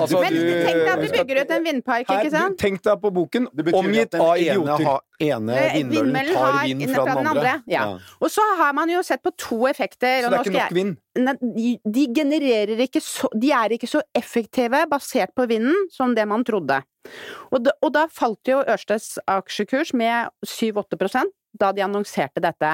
[0.02, 2.58] Altså, Men du- tenk deg at du bygger ut en vindpark, ikke sant?
[2.58, 4.84] tenk deg på boken, omgitt av idioter.
[4.90, 7.54] har, ene Eh, vindmøllen tar vind fra den andre.
[7.70, 7.86] ja.
[8.22, 10.24] Og så har man jo sett på to effekter.
[10.26, 10.98] Så det er ikke nok vind.
[11.16, 16.46] De genererer ikke så De er ikke så effektive basert på vinden som det man
[16.48, 16.80] trodde.
[17.52, 22.70] Og da, og da falt jo Ørsteds aksjekurs med 7-8% da de annonserte dette.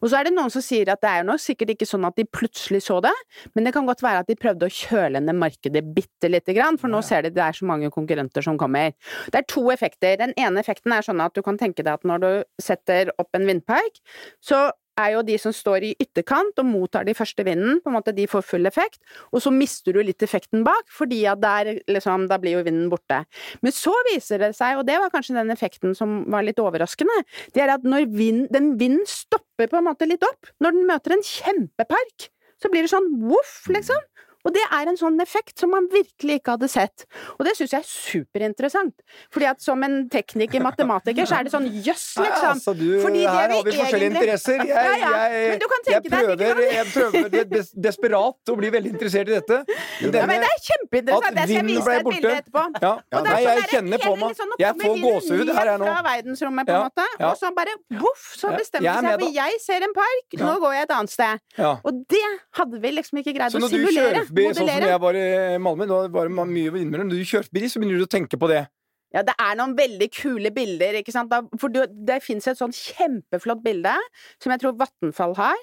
[0.00, 2.06] Og så er det noen som sier at det er jo nok sikkert ikke sånn
[2.06, 3.12] at de plutselig så det,
[3.54, 6.78] men det kan godt være at de prøvde å kjøle ned markedet bitte lite grann,
[6.80, 8.94] for nå ser de det er så mange konkurrenter som kommer.
[9.32, 10.14] Det er to effekter.
[10.20, 12.30] Den ene effekten er sånn at du kan tenke deg at når du
[12.62, 14.00] setter opp en vindpark,
[14.44, 17.96] så er jo de som står i ytterkant og mottar de første vinden, på en
[17.96, 19.00] måte de får full effekt,
[19.30, 22.90] og så mister du litt effekten bak, fordi at der liksom, da blir jo vinden
[22.92, 23.22] borte.
[23.64, 27.22] Men så viser det seg, og det var kanskje den effekten som var litt overraskende,
[27.54, 30.90] det er at når vind, den vinden stopper på en måte litt opp, når den
[30.90, 34.00] møter en kjempepark, så blir det sånn voff, liksom.
[34.44, 37.04] Og det er en sånn effekt som man virkelig ikke hadde sett.
[37.38, 38.94] Og det syns jeg er superinteressant.
[39.32, 42.48] Fordi at som en tekniker, matematiker, så er det sånn jøss, liksom.
[42.54, 44.64] Altså, du, Fordi her har vi forskjellige egentlig- interesser.
[44.64, 45.10] Jeg, Ja, ja.
[45.28, 46.60] jeg, Men du kan jeg, prøver, sant?
[46.72, 49.58] jeg prøver des- des desperat å bli veldig interessert i dette.
[50.00, 51.36] Denne, Ja, men det er kjempeinteressant.
[51.40, 52.64] Jeg skal vise deg et bilde etterpå.
[52.82, 52.92] ja.
[53.12, 55.84] Er Nei, jeg kjenner på meg sånn, Jeg får gåsehud her jeg nå.
[55.90, 57.06] Fra verdensrommet, på Ja, en måte.
[57.20, 57.30] ja.
[57.30, 60.26] Og så bare voff, så Ja, bestemmer er de seg for jeg ser en park,
[60.40, 61.40] nå går jeg et annet sted.
[61.58, 61.72] Ja.
[61.84, 62.24] Og det
[62.56, 64.26] hadde vi liksom ikke greid å simulere.
[64.30, 65.28] Kjører forbi, sånn som jeg var i
[65.62, 67.10] Malmö, nå var det mye innimellom.
[67.10, 68.64] du kjører forbi, så begynner du å tenke på det.
[69.10, 71.32] Ja, det er noen veldig kule bilder, ikke sant.
[71.58, 73.96] For du, det fins et sånn kjempeflott bilde,
[74.42, 75.58] som jeg tror Vattenfall har,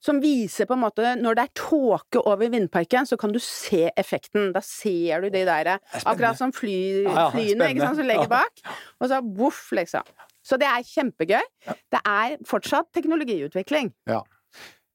[0.00, 3.88] som viser på en måte Når det er tåke over vindparken, så kan du se
[3.98, 4.52] effekten.
[4.54, 5.72] Da ser du de der
[6.04, 8.62] Akkurat som fly, Ja, ja, flyene ikke sant, som legger bak.
[9.00, 10.06] Og så voff, liksom.
[10.46, 11.42] Så det er kjempegøy.
[11.66, 13.90] Det er fortsatt teknologiutvikling.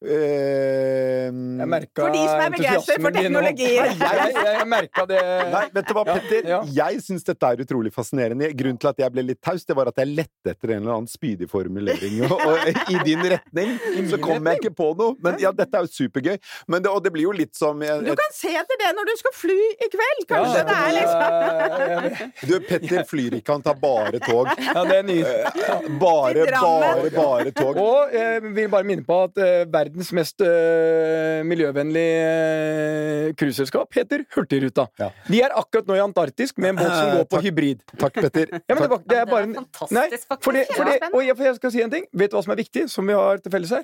[0.02, 3.68] Eh, Jeg merka For de som er begeistret for teknologi.
[3.78, 5.20] Nei, jeg, jeg, jeg merka det.
[5.54, 6.48] Nei, vet du hva, Petter?
[6.50, 6.60] ja.
[6.82, 8.50] Jeg syns dette er utrolig fascinerende.
[8.58, 10.96] Grunnen til at jeg ble litt taus, det var at jeg lette etter en eller
[10.96, 13.76] annen spydig formulering og, og, i din retning.
[14.10, 15.16] Så kom jeg ikke på noe.
[15.22, 16.40] Men ja, dette er jo supergøy.
[16.72, 19.12] Men det, og det blir jo litt som jeg, Du kan se etter det når
[19.12, 20.26] du skal fly i kveld!
[20.32, 24.50] Kanskje Ja, det er liksom Du, Petter flyr ikke, han tar bare tog.
[24.72, 25.62] Ja, det er nytt.
[26.02, 27.78] Bare, Til bare, bare tog.
[27.82, 34.86] Og jeg vil bare minne på at eh, verdens mest øh, miljøvennlige cruiseselskap heter Hurtigruta.
[35.00, 35.10] Ja.
[35.28, 37.44] De er akkurat nå i Antarktis med en båt som Eh, går på takk.
[37.48, 37.80] hybrid.
[38.00, 38.48] Takk, Petter.
[38.52, 38.90] Ja, men det, Takk.
[38.90, 39.56] var, det er bare en-
[39.92, 40.08] Nei,
[40.42, 42.06] for det, for det, og jeg, for jeg skal si en ting.
[42.14, 43.84] Vet du hva som er viktig, som vi har til felles her?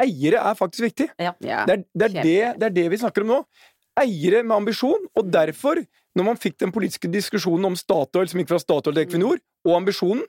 [0.00, 1.08] Eiere er faktisk viktig.
[1.18, 1.32] Ja.
[1.40, 3.44] Det er, det, er det, det er det vi snakker om nå.
[4.00, 5.76] Eiere med ambisjon, og derfor,
[6.16, 9.76] når man fikk den politiske diskusjonen om Statoil, som gikk fra Statoil til Equinor, og
[9.76, 10.24] ambisjonen,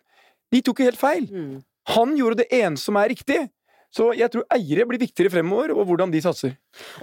[0.52, 1.28] de tok jo helt feil.
[1.32, 1.62] Mm.
[1.96, 3.50] Han gjorde det ene som er riktig.
[3.94, 6.56] Så jeg tror eiere blir viktigere fremover, og hvordan de satser.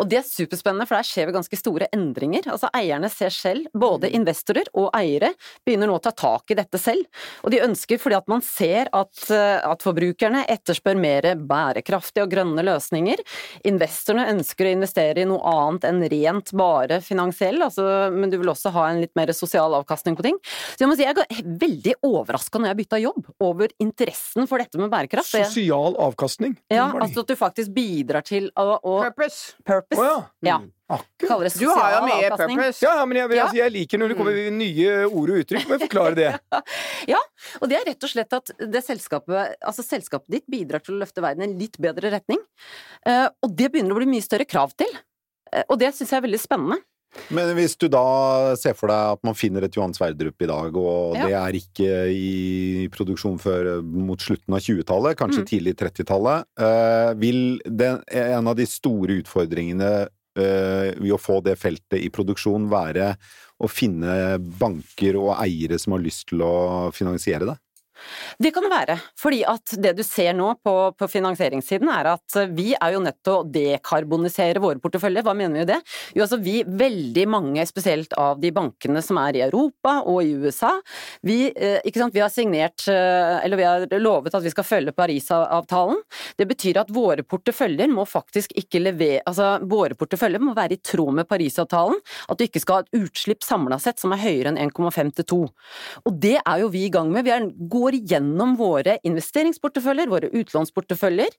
[0.03, 2.49] Og det er superspennende, for der skjer vi ganske store endringer.
[2.51, 5.33] Altså Eierne ser selv, både investorer og eiere,
[5.67, 7.07] begynner nå å ta tak i dette selv.
[7.45, 12.33] Og de ønsker, fordi at man ser at, eh, at forbrukerne etterspør mer bærekraftige og
[12.35, 13.23] grønne løsninger.
[13.71, 18.51] Investorene ønsker å investere i noe annet enn rent bare finansiell, altså, men du vil
[18.51, 20.41] også ha en litt mer sosial avkastning på ting.
[20.75, 24.63] Så jeg må si jeg er veldig overraska når jeg bytta jobb, over interessen for
[24.63, 25.31] dette med bærekraft.
[25.31, 26.57] Sosial avkastning.
[26.73, 27.03] Ja, Det?
[27.05, 29.55] altså at du faktisk bidrar til å, å Purpose.
[29.67, 30.01] Purpose.
[30.01, 30.55] Oh, ja.
[30.55, 30.59] Ja.
[30.91, 31.55] Akkurat.
[31.55, 32.57] Du har jo mye avkastning.
[32.59, 32.83] purpose.
[32.83, 33.45] Ja, ja, men jeg, Ja.
[33.45, 35.69] altså, jeg liker når det kommer nye ord og uttrykk.
[35.69, 36.31] Må jeg forklare det?
[37.13, 37.21] Ja,
[37.61, 41.03] og det er rett og slett at det selskapet, altså selskapet ditt bidrar til å
[41.05, 42.43] løfte verden i en litt bedre retning.
[43.07, 44.91] Eh, og det begynner å bli mye større krav til.
[45.53, 46.81] Eh, og det syns jeg er veldig spennende.
[47.35, 50.77] Men hvis du da ser for deg at man finner et Johan Sverdrup i dag,
[50.77, 51.27] og Ja.
[51.27, 55.49] det er ikke i produksjon før eh, mot slutten av 20-tallet, kanskje Mm.
[55.51, 61.57] tidlig 30-tallet, eh, vil den, en av de store utfordringene eh, i å få det
[61.59, 63.17] feltet i produksjon være
[63.61, 67.57] å finne banker og eiere som har lyst til å finansiere det?
[68.41, 72.71] Det kan være, fordi at det du ser nå på, på, finansieringssiden er at vi
[72.77, 75.25] er jo nødt til å dekarbonisere våre porteføljer.
[75.27, 75.81] Hva mener vi med det?
[76.15, 80.35] Jo, altså vi, veldig mange, spesielt av de bankene som er i Europa og i
[80.41, 80.73] USA,
[81.27, 84.97] vi, eh, sant, vi har signert, eh, eller vi har lovet at vi skal følge
[84.97, 86.01] Parisavtalen.
[86.39, 90.83] Det betyr at våre porteføljer må faktisk ikke levere, altså våre porteføljer må være i
[90.83, 92.01] tråd med Parisavtalen.
[92.31, 95.29] At du ikke skal ha et utslipp samla sett som er høyere enn 1,5 til
[95.35, 95.41] 2.
[96.07, 97.27] Og det er jo vi i gang med.
[97.27, 101.37] Vi er, går går gjennom våre investeringsporteføljer, våre utlånsporteføljer.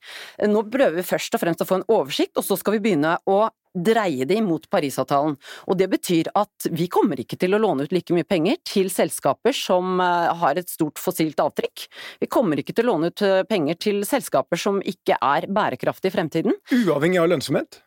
[0.50, 3.18] Nå prøver vi først og fremst å få en oversikt, og så skal vi begynne
[3.30, 5.38] å dreie det imot Parisavtalen.
[5.72, 8.90] Og det betyr at vi kommer ikke til å låne ut like mye penger til
[8.92, 11.86] selskaper som eh, har et stort fossilt avtrykk.
[12.20, 16.12] Vi kommer ikke til å låne ut eh, penger til selskaper som ikke er bærekraftige
[16.12, 16.60] i fremtiden.
[16.82, 17.80] Uavhengig av lønnsomhet?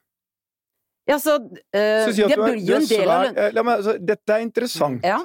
[1.05, 3.73] Ja, så, øh, det blir jo en del av lønn...
[3.77, 5.05] Altså, dette er interessant.
[5.05, 5.21] Ja.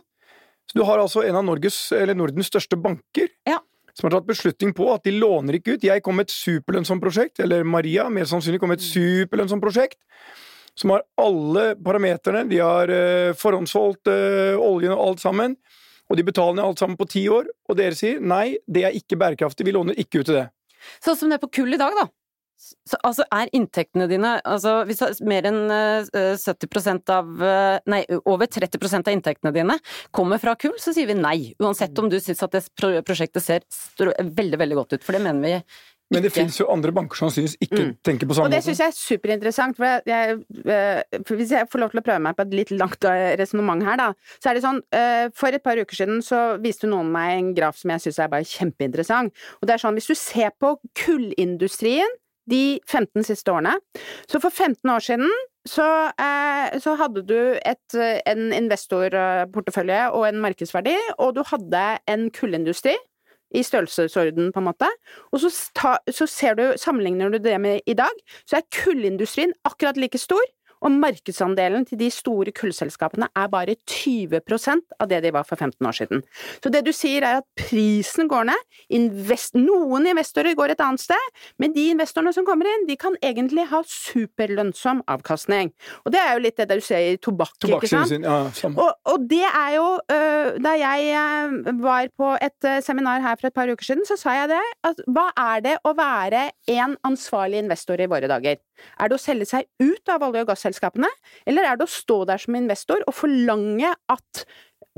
[0.70, 3.58] Så du har altså en av Norges, eller Nordens største banker ja.
[3.98, 5.88] som har tatt beslutning på at de låner ikke ut.
[5.88, 9.98] Jeg kom med et superlønnsomt prosjekt, eller Maria mer sannsynlig kom med et superlønnsomt prosjekt,
[10.78, 12.46] som har alle parameterne.
[12.52, 15.58] De har uh, forhåndsholdt uh, oljen og alt sammen,
[16.10, 17.50] og de betaler ned alt sammen på ti år.
[17.70, 20.48] Og dere sier nei, det er ikke bærekraftig, vi låner ikke ut til det.
[21.02, 22.06] Sånn som det er på kull i dag, da.
[22.60, 28.02] Så, altså er inntektene dine altså Hvis mer enn uh, eh, 70 av uh, Nei,
[28.28, 29.78] over 30% av inntektene dine
[30.16, 31.54] kommer fra kull, så sier vi nei.
[31.62, 33.64] Uansett om du syns at det prosjektet ser
[34.00, 35.06] veldig, veldig godt ut.
[35.06, 35.80] For det mener vi ikke.
[36.16, 37.92] men det finnes jo andre banker som synes ikke mm.
[38.06, 38.58] tenker på samme måte.
[38.58, 39.80] Og det syns jeg er superinteressant.
[39.80, 42.56] For, jeg, jeg, eh, for hvis jeg får lov til å prøve meg på et
[42.60, 44.82] litt langt resonnement her, da, så er det sånn
[45.38, 48.34] For et par uker siden så viste noen meg en graf som jeg syns er
[48.34, 49.46] bare kjempeinteressant.
[49.62, 53.76] Og det er sånn, hvis du ser på kullindustrien de 15 siste årene.
[54.30, 55.30] Så for 15 år siden
[55.68, 55.88] så,
[56.20, 62.96] eh, så hadde du et, en investorportefølje og en markedsverdi, og du hadde en kullindustri
[63.56, 64.90] i størrelsesorden, på en måte.
[65.34, 68.14] Og så, ta, så du, sammenligner du det med i dag,
[68.46, 70.44] så er kullindustrien akkurat like stor
[70.82, 75.86] og markedsandelen til de store kullselskapene er bare 20% av det de var for 15
[75.86, 76.24] år siden.
[76.64, 81.02] Så det du sier er at prisen går ned, Invest noen investorer går et annet
[81.04, 85.72] sted, men de investorene som kommer inn, de kan egentlig ha superlønnsom avkastning.
[86.06, 88.16] Og det er jo litt det du ser i tobakk, ikke sant?
[88.18, 88.40] Ja,
[88.72, 93.38] og, og, det er jo øh, Da jeg øh, var på et øh, seminar her
[93.40, 96.50] for et par uker siden, så sa jeg det, at hva er det å være
[96.72, 98.60] en ansvarlig investor i våre dager?
[99.00, 101.10] Er det å selge seg ut av olje- og gasselskapene,
[101.50, 104.44] eller er det å stå der som investor og forlange at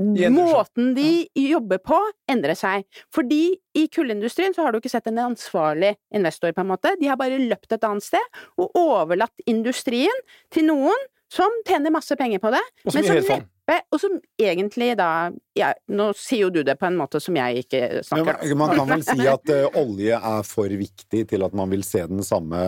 [0.02, 1.98] måten de jobber på,
[2.30, 2.84] endrer seg?
[3.14, 6.96] Fordi i kullindustrien så har du ikke sett en ansvarlig investor, på en måte.
[7.00, 12.12] De har bare løpt et annet sted og overlatt industrien til noen som tjener masse
[12.18, 16.62] penger på det, og som, som og som egentlig da ja, Nå sier jo du
[16.66, 18.58] det på en måte som jeg ikke snakker om.
[18.58, 22.02] Man kan vel si at uh, olje er for viktig til at man vil se
[22.08, 22.62] den samme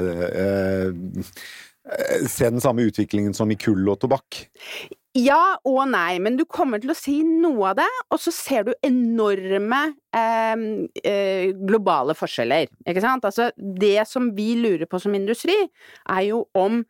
[0.00, 1.40] uh, uh,
[2.24, 4.46] Se den samme utviklingen som i kull og tobakk?
[5.14, 8.64] Ja og nei, men du kommer til å si noe av det, og så ser
[8.66, 9.82] du enorme
[10.16, 13.28] eh, globale forskjeller, ikke sant?
[13.28, 15.54] Altså, det som vi lurer på som industri,
[16.08, 16.80] er jo om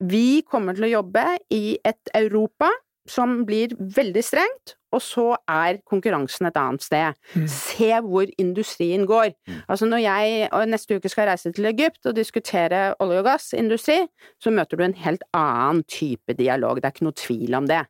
[0.00, 2.70] vi kommer til å jobbe i et Europa
[3.08, 7.18] som blir veldig strengt, og så er konkurransen et annet sted.
[7.34, 7.46] Mm.
[7.52, 9.32] Se hvor industrien går.
[9.48, 9.58] Mm.
[9.68, 14.00] Altså når jeg neste uke skal reise til Egypt og diskutere olje- og gassindustri,
[14.40, 16.80] så møter du en helt annen type dialog.
[16.80, 17.84] Det er ikke noe tvil om det.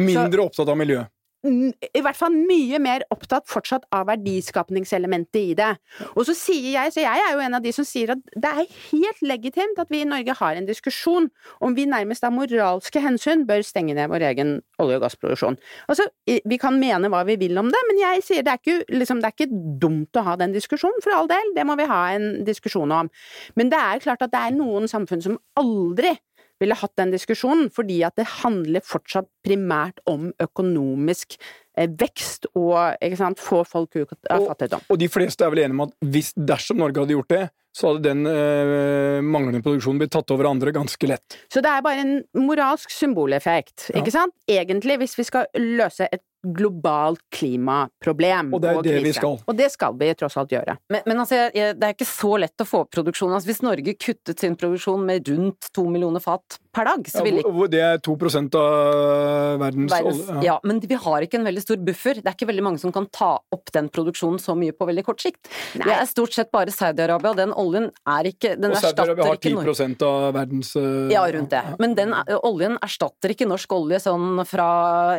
[0.00, 1.04] Mindre så, opptatt av miljø?
[1.42, 5.70] I hvert fall mye mer opptatt fortsatt av verdiskapningselementet i det.
[6.14, 8.52] Og så sier jeg, så jeg er jo en av de som sier at det
[8.52, 11.28] er helt legitimt at vi i Norge har en diskusjon
[11.64, 15.58] om vi nærmest av moralske hensyn bør stenge ned vår egen olje- og gassproduksjon.
[15.90, 18.78] Altså, vi kan mene hva vi vil om det, men jeg sier det er ikke,
[18.94, 21.90] liksom, det er ikke dumt å ha den diskusjonen, for all del, det må vi
[21.90, 23.10] ha en diskusjon om.
[23.58, 26.14] Men det er klart at det er noen samfunn som aldri
[26.62, 31.36] ville hatt den diskusjonen, fordi at det handler fortsatt primært om økonomisk
[31.76, 34.86] eh, vekst og sant, få folk ut av fattigdom.
[34.92, 37.88] Og de fleste er vel enige om at hvis, dersom Norge hadde gjort det, så
[37.88, 41.38] hadde den øh, manglende produksjonen blitt tatt over andre ganske lett.
[41.48, 44.02] Så det er bare en moralsk symboleffekt, ja.
[44.02, 44.36] ikke sant?
[44.50, 48.52] Egentlig, hvis vi skal løse et globalt klimaproblem.
[48.54, 49.38] Og det er det vi skal.
[49.46, 50.76] Og det skal vi tross alt gjøre.
[50.92, 53.36] Men, men altså, jeg, det er ikke så lett å få opp produksjonen.
[53.38, 57.26] Altså, hvis Norge kuttet sin produksjon med rundt to millioner fat per dag, så Ja,
[57.28, 60.44] ville hvor det er to prosent av verdens, verdens, olje.
[60.46, 62.20] ja, men vi har ikke en veldig stor buffer.
[62.22, 65.04] Det er ikke veldig mange som kan ta opp den produksjonen så mye på veldig
[65.06, 65.50] kort sikt.
[65.76, 65.84] Nei.
[65.86, 69.36] Det er stort sett bare Saudi-Arabia, og den oljen er ikke Den Og Saudi-Arabia har
[69.38, 69.74] ikke Norge.
[69.76, 71.62] 10 av verdens eh, Ja, rundt det.
[71.78, 74.68] Men den eh, oljen erstatter ikke norsk olje sånn fra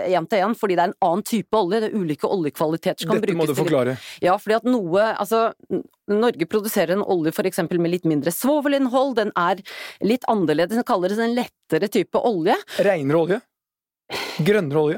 [0.09, 1.79] én til én, fordi det er en annen type olje.
[1.83, 3.97] Det er ulike oljekvaliteter som kan Dette må du du til forklare.
[4.21, 5.53] Ja, fordi at noe Altså,
[6.09, 9.61] Norge produserer en olje for eksempel med litt mindre svovelinnhold, den er
[10.01, 12.55] litt annerledes, den kaller det en lettere type olje.
[12.79, 13.41] Reinere olje?
[14.43, 14.97] Grønnere olje?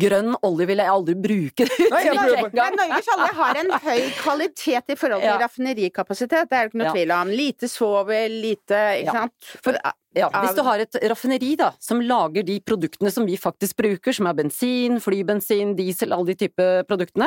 [0.00, 1.66] Grønn olje vil jeg aldri bruke.
[1.90, 2.46] Nei, jeg.
[2.54, 5.36] Men Norges olje har en høy kvalitet i forhold til Ja.
[5.42, 6.94] raffinerikapasitet, det er det ikke noe Ja.
[6.96, 7.28] tvil om.
[7.28, 9.12] Lite svovel, lite Ikke Ja.
[9.12, 9.34] sant?
[9.62, 9.78] For-
[10.14, 14.14] Ja, hvis du har et raffineri da, som lager de produktene som vi faktisk bruker,
[14.14, 17.26] som er bensin, flybensin, diesel, alle de type produktene,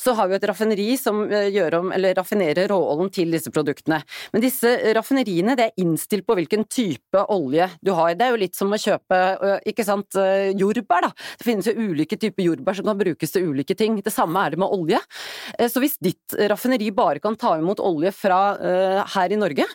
[0.00, 4.00] så har vi et raffineri som eh, gjør om, eller raffinerer råoljen til disse produktene.
[4.34, 8.16] Men disse raffineriene, det er innstilt på hvilken type olje du har.
[8.18, 11.12] Det er jo litt som å kjøpe, eh, ikke sant, eh, jordbær da.
[11.38, 14.00] Det finnes jo ulike typer jordbær som kan brukes til ulike ting.
[14.02, 14.98] Det samme er det med olje.
[15.70, 18.40] Så hvis ditt raffineri bare kan ta imot olje fra
[19.14, 19.66] her i Norge,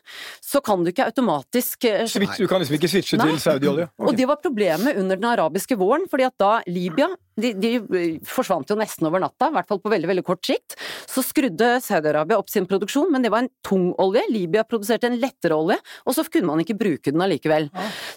[0.43, 3.30] så kan du ikke automatisk du kan liksom ikke switche Nei.
[3.32, 3.88] til Saudi-olje?
[4.08, 7.10] og det var problemet under den arabiske våren, fordi at da Libya
[7.40, 10.44] de, de eh, forsvant jo nesten over natta, i hvert fall på veldig veldig kort
[10.46, 10.76] sikt.
[11.08, 14.26] Så skrudde Saudi-Arabia opp sin produksjon, men det var en tung olje.
[14.34, 17.70] Libya produserte en lettere olje, og så kunne man ikke bruke den allikevel.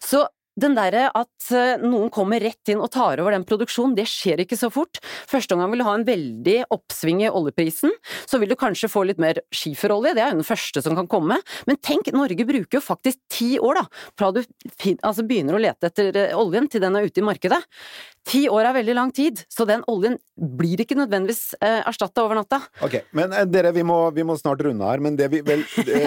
[0.02, 0.24] Så
[0.60, 4.42] den derre at eh, noen kommer rett inn og tar over den produksjonen, det skjer
[4.44, 5.00] ikke så fort.
[5.30, 7.92] Første gang vil du ha en veldig oppsving i oljeprisen,
[8.28, 11.08] så vil du kanskje få litt mer skiferolje, det er jo den første som kan
[11.10, 11.40] komme.
[11.68, 13.86] Men tenk, Norge bruker jo faktisk ti år da,
[14.18, 17.62] fra du altså begynner å lete etter eh, oljen til den er ute i markedet.
[18.28, 22.38] Ti år er veldig lang tid, så den oljen blir ikke nødvendigvis eh, erstatta over
[22.38, 22.60] natta.
[22.84, 25.64] Ok, men eh, dere, vi må, vi må snart runde her, men det vi vel
[25.88, 26.02] det,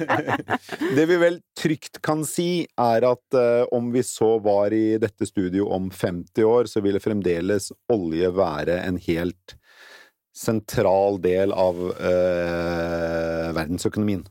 [0.96, 3.40] Det vi vel trygt kan si, er at
[3.74, 8.80] om vi så var i dette studio om 50 år, så ville fremdeles olje være
[8.84, 9.56] en helt
[10.36, 14.24] sentral del av eh, verdensøkonomien.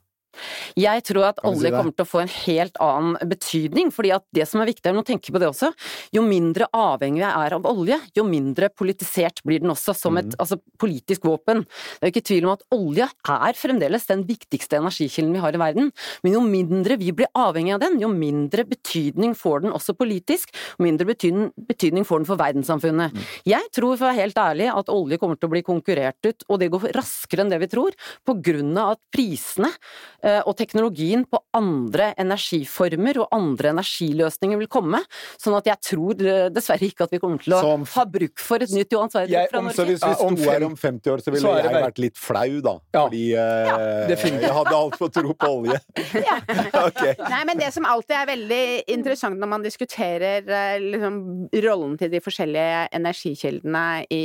[0.79, 4.47] Jeg tror at olje kommer til å få en helt annen betydning, fordi at det
[4.49, 5.71] som er viktig, jeg må tenke på det også,
[6.15, 10.31] jo mindre avhengig jeg er av olje, jo mindre politisert blir den også som et
[10.31, 10.37] mm.
[10.39, 11.65] altså, politisk våpen.
[11.65, 15.55] Det er jo ikke tvil om at olje er fremdeles den viktigste energikilden vi har
[15.55, 15.91] i verden,
[16.23, 20.53] men jo mindre vi blir avhengig av den, jo mindre betydning får den også politisk,
[20.77, 23.15] og mindre betydning, får den for verdenssamfunnet.
[23.15, 23.27] Mm.
[23.49, 26.45] Jeg tror, for å være helt ærlig, at olje kommer til å bli konkurrert ut,
[26.47, 29.71] og det går raskere enn det vi tror, på grunn av at prisene
[30.45, 34.99] og teknologien på andre energiformer og andre energiløsninger vil komme.
[35.41, 38.39] Sånn at jeg tror eh, dessverre ikke at vi kommer til å Som- ha bruk
[38.39, 39.91] for et nytt Johan Sverdrup fra om- Så Norge.
[39.93, 42.61] hvis vi Ja, sto her om 50 år, så ville så jeg vært litt flau,
[42.61, 42.75] da.
[42.93, 43.03] Ja.
[43.07, 44.41] Fordi eh, definitivt.
[44.47, 45.79] jeg hadde altfor tro på olje.
[46.87, 47.15] okay.
[47.29, 48.63] Nei, men det som alltid er veldig
[48.95, 51.19] interessant når man diskuterer eh, liksom,
[51.65, 54.23] rollen til de forskjellige energikildene i,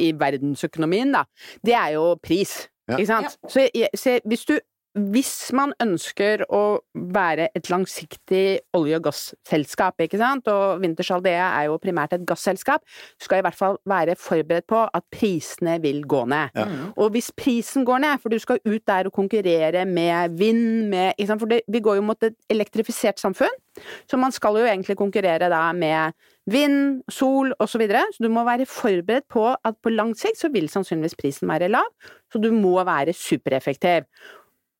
[0.00, 1.24] i verdensøkonomien, da,
[1.64, 2.68] det er jo pris.
[2.88, 2.98] Ja.
[2.98, 3.36] Ikke sant?
[3.48, 4.58] Så, jeg- så hvis du
[4.94, 11.34] hvis man ønsker å være et langsiktig olje- og gasselskap, ikke sant, og Wintershall DE
[11.34, 12.84] er jo primært et gasselskap,
[13.18, 16.54] du skal i hvert fall være forberedt på at prisene vil gå ned.
[16.54, 16.66] Ja.
[16.94, 21.18] Og hvis prisen går ned, for du skal ut der og konkurrere med vind, med
[21.18, 21.42] ikke sant?
[21.42, 23.58] For det, vi går jo mot et elektrifisert samfunn,
[24.06, 26.14] så man skal jo egentlig konkurrere da med
[26.46, 27.74] vind, sol osv.
[27.74, 28.04] Så, videre.
[28.14, 31.72] så du må være forberedt på at på lang sikt så vil sannsynligvis prisen være
[31.72, 31.90] lav,
[32.30, 34.06] så du må være supereffektiv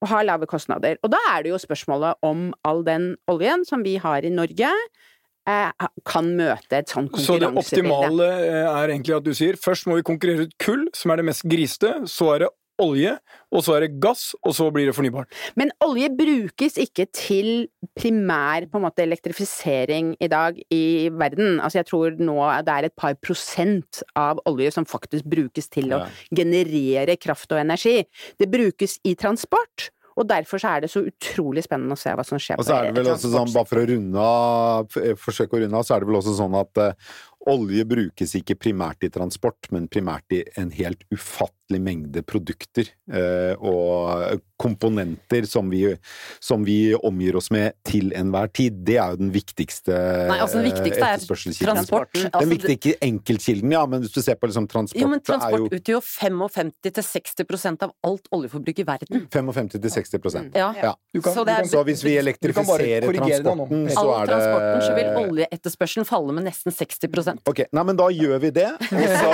[0.05, 0.99] og har lave kostnader.
[1.03, 4.71] Og da er det jo spørsmålet om all den oljen som vi har i Norge,
[5.49, 9.89] eh, kan møte et sånn Så det optimale eh, er egentlig at du sier først
[9.89, 13.15] må vi konkurrere ut kull, som er det mest griste, så er det olje,
[13.55, 15.31] og så er det gass, og så blir det fornybart.
[15.59, 20.85] Men olje brukes ikke til primær på en måte elektrifisering i dag i
[21.15, 21.61] verden.
[21.61, 25.95] Altså jeg tror nå det er et par prosent av olje som faktisk brukes til
[25.95, 28.01] å generere kraft og energi.
[28.41, 32.25] Det brukes i transport, og derfor så er det så utrolig spennende å se hva
[32.27, 35.59] som skjer Og så er det vel også sånn, bare for å runde av, forsøke
[35.59, 37.17] å runde av, så er det vel også sånn at eh,
[37.51, 43.55] olje brukes ikke primært i transport, men primært i en helt ufattelig mengde produkter eh,
[43.59, 45.97] og komponenter som vi,
[46.41, 48.77] som vi omgir oss med til enhver tid.
[48.87, 49.97] Det er jo den viktigste
[50.29, 51.25] Nei, altså den viktigste er
[51.65, 52.13] transport.
[52.15, 55.27] Altså, den viktigste enkeltkilden, ja, men hvis du ser på liksom transport, jo, men er
[55.27, 59.27] transport jo utgjør 55-60% av alt oljeforbruk i verden.
[59.33, 60.73] 55-60 Ja.
[60.83, 60.95] Ja.
[61.23, 64.95] Kan- Så det er- kan- Så hvis vi elektrifiserer transporten, så er det transporten så
[64.95, 68.71] vil oljeetterspørselen falle med nesten 60 Ok, nei, men da gjør vi det.
[68.71, 68.79] Og
[69.21, 69.31] så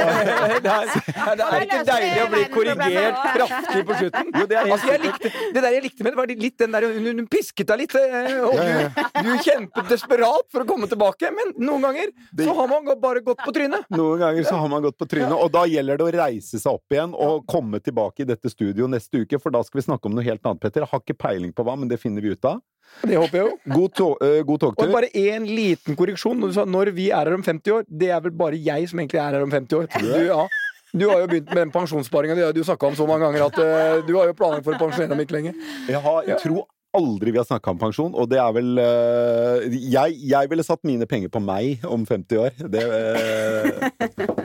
[0.60, 4.30] det, er, det er ikke deilig å bli korrigert kraftig på slutten.
[4.34, 6.76] Jo, det er altså, jeg likte, det der jeg likte med det, var litt den
[6.76, 10.88] der Hun, hun pisket deg litt, eh, og du, du kjempet desperat for å komme
[10.90, 11.30] tilbake.
[11.36, 13.86] Men noen ganger så har man bare gått på trynet.
[13.94, 16.80] Noen ganger så har man gått på trynet, og da gjelder det å reise seg
[16.80, 20.10] opp igjen og komme tilbake i dette studioet neste uke, for da skal vi snakke
[20.10, 20.84] om noe helt annet, Petter.
[20.84, 22.60] Jeg har ikke peiling på hva, men det finner vi ut av.
[23.06, 23.52] Det håper jeg jo.
[23.70, 26.36] God, to uh, god Og bare én liten korreksjon.
[26.40, 28.88] Når du sa 'når vi er her om 50 år', det er vel bare jeg
[28.88, 29.86] som egentlig er her om 50 år.
[30.00, 30.48] Du, ja.
[30.92, 33.58] Du har jo begynt med den pensjonssparinga di, du snakka om så mange ganger at
[33.62, 35.54] uh, du har jo planer for å pensjonere dem ikke lenge.
[35.88, 36.64] Jeg, har, jeg tror
[36.98, 40.80] aldri vi har snakka om pensjon, og det er vel uh, jeg, jeg ville satt
[40.88, 42.56] mine penger på meg om 50 år.
[42.66, 43.88] Det uh,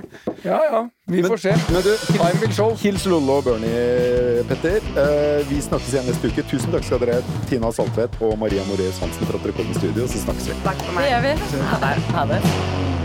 [0.45, 0.79] Ja ja,
[1.09, 1.53] vi Men- får se.
[1.73, 2.75] Men du, Time will show.
[2.77, 4.77] Hils Lollo og Bernie, Petter.
[4.93, 6.45] Uh, vi snakkes igjen neste uke.
[6.51, 9.73] Tusen takk skal dere ha, Tina Saltvedt og Maria Moreus Hansen, for at dere kom
[9.73, 10.05] i studio.
[10.13, 10.59] Så snakkes vi.
[10.67, 11.11] Takk for Det meg.
[11.15, 11.65] gjør vi.
[11.73, 11.95] Ha det.
[12.13, 13.04] Ha det.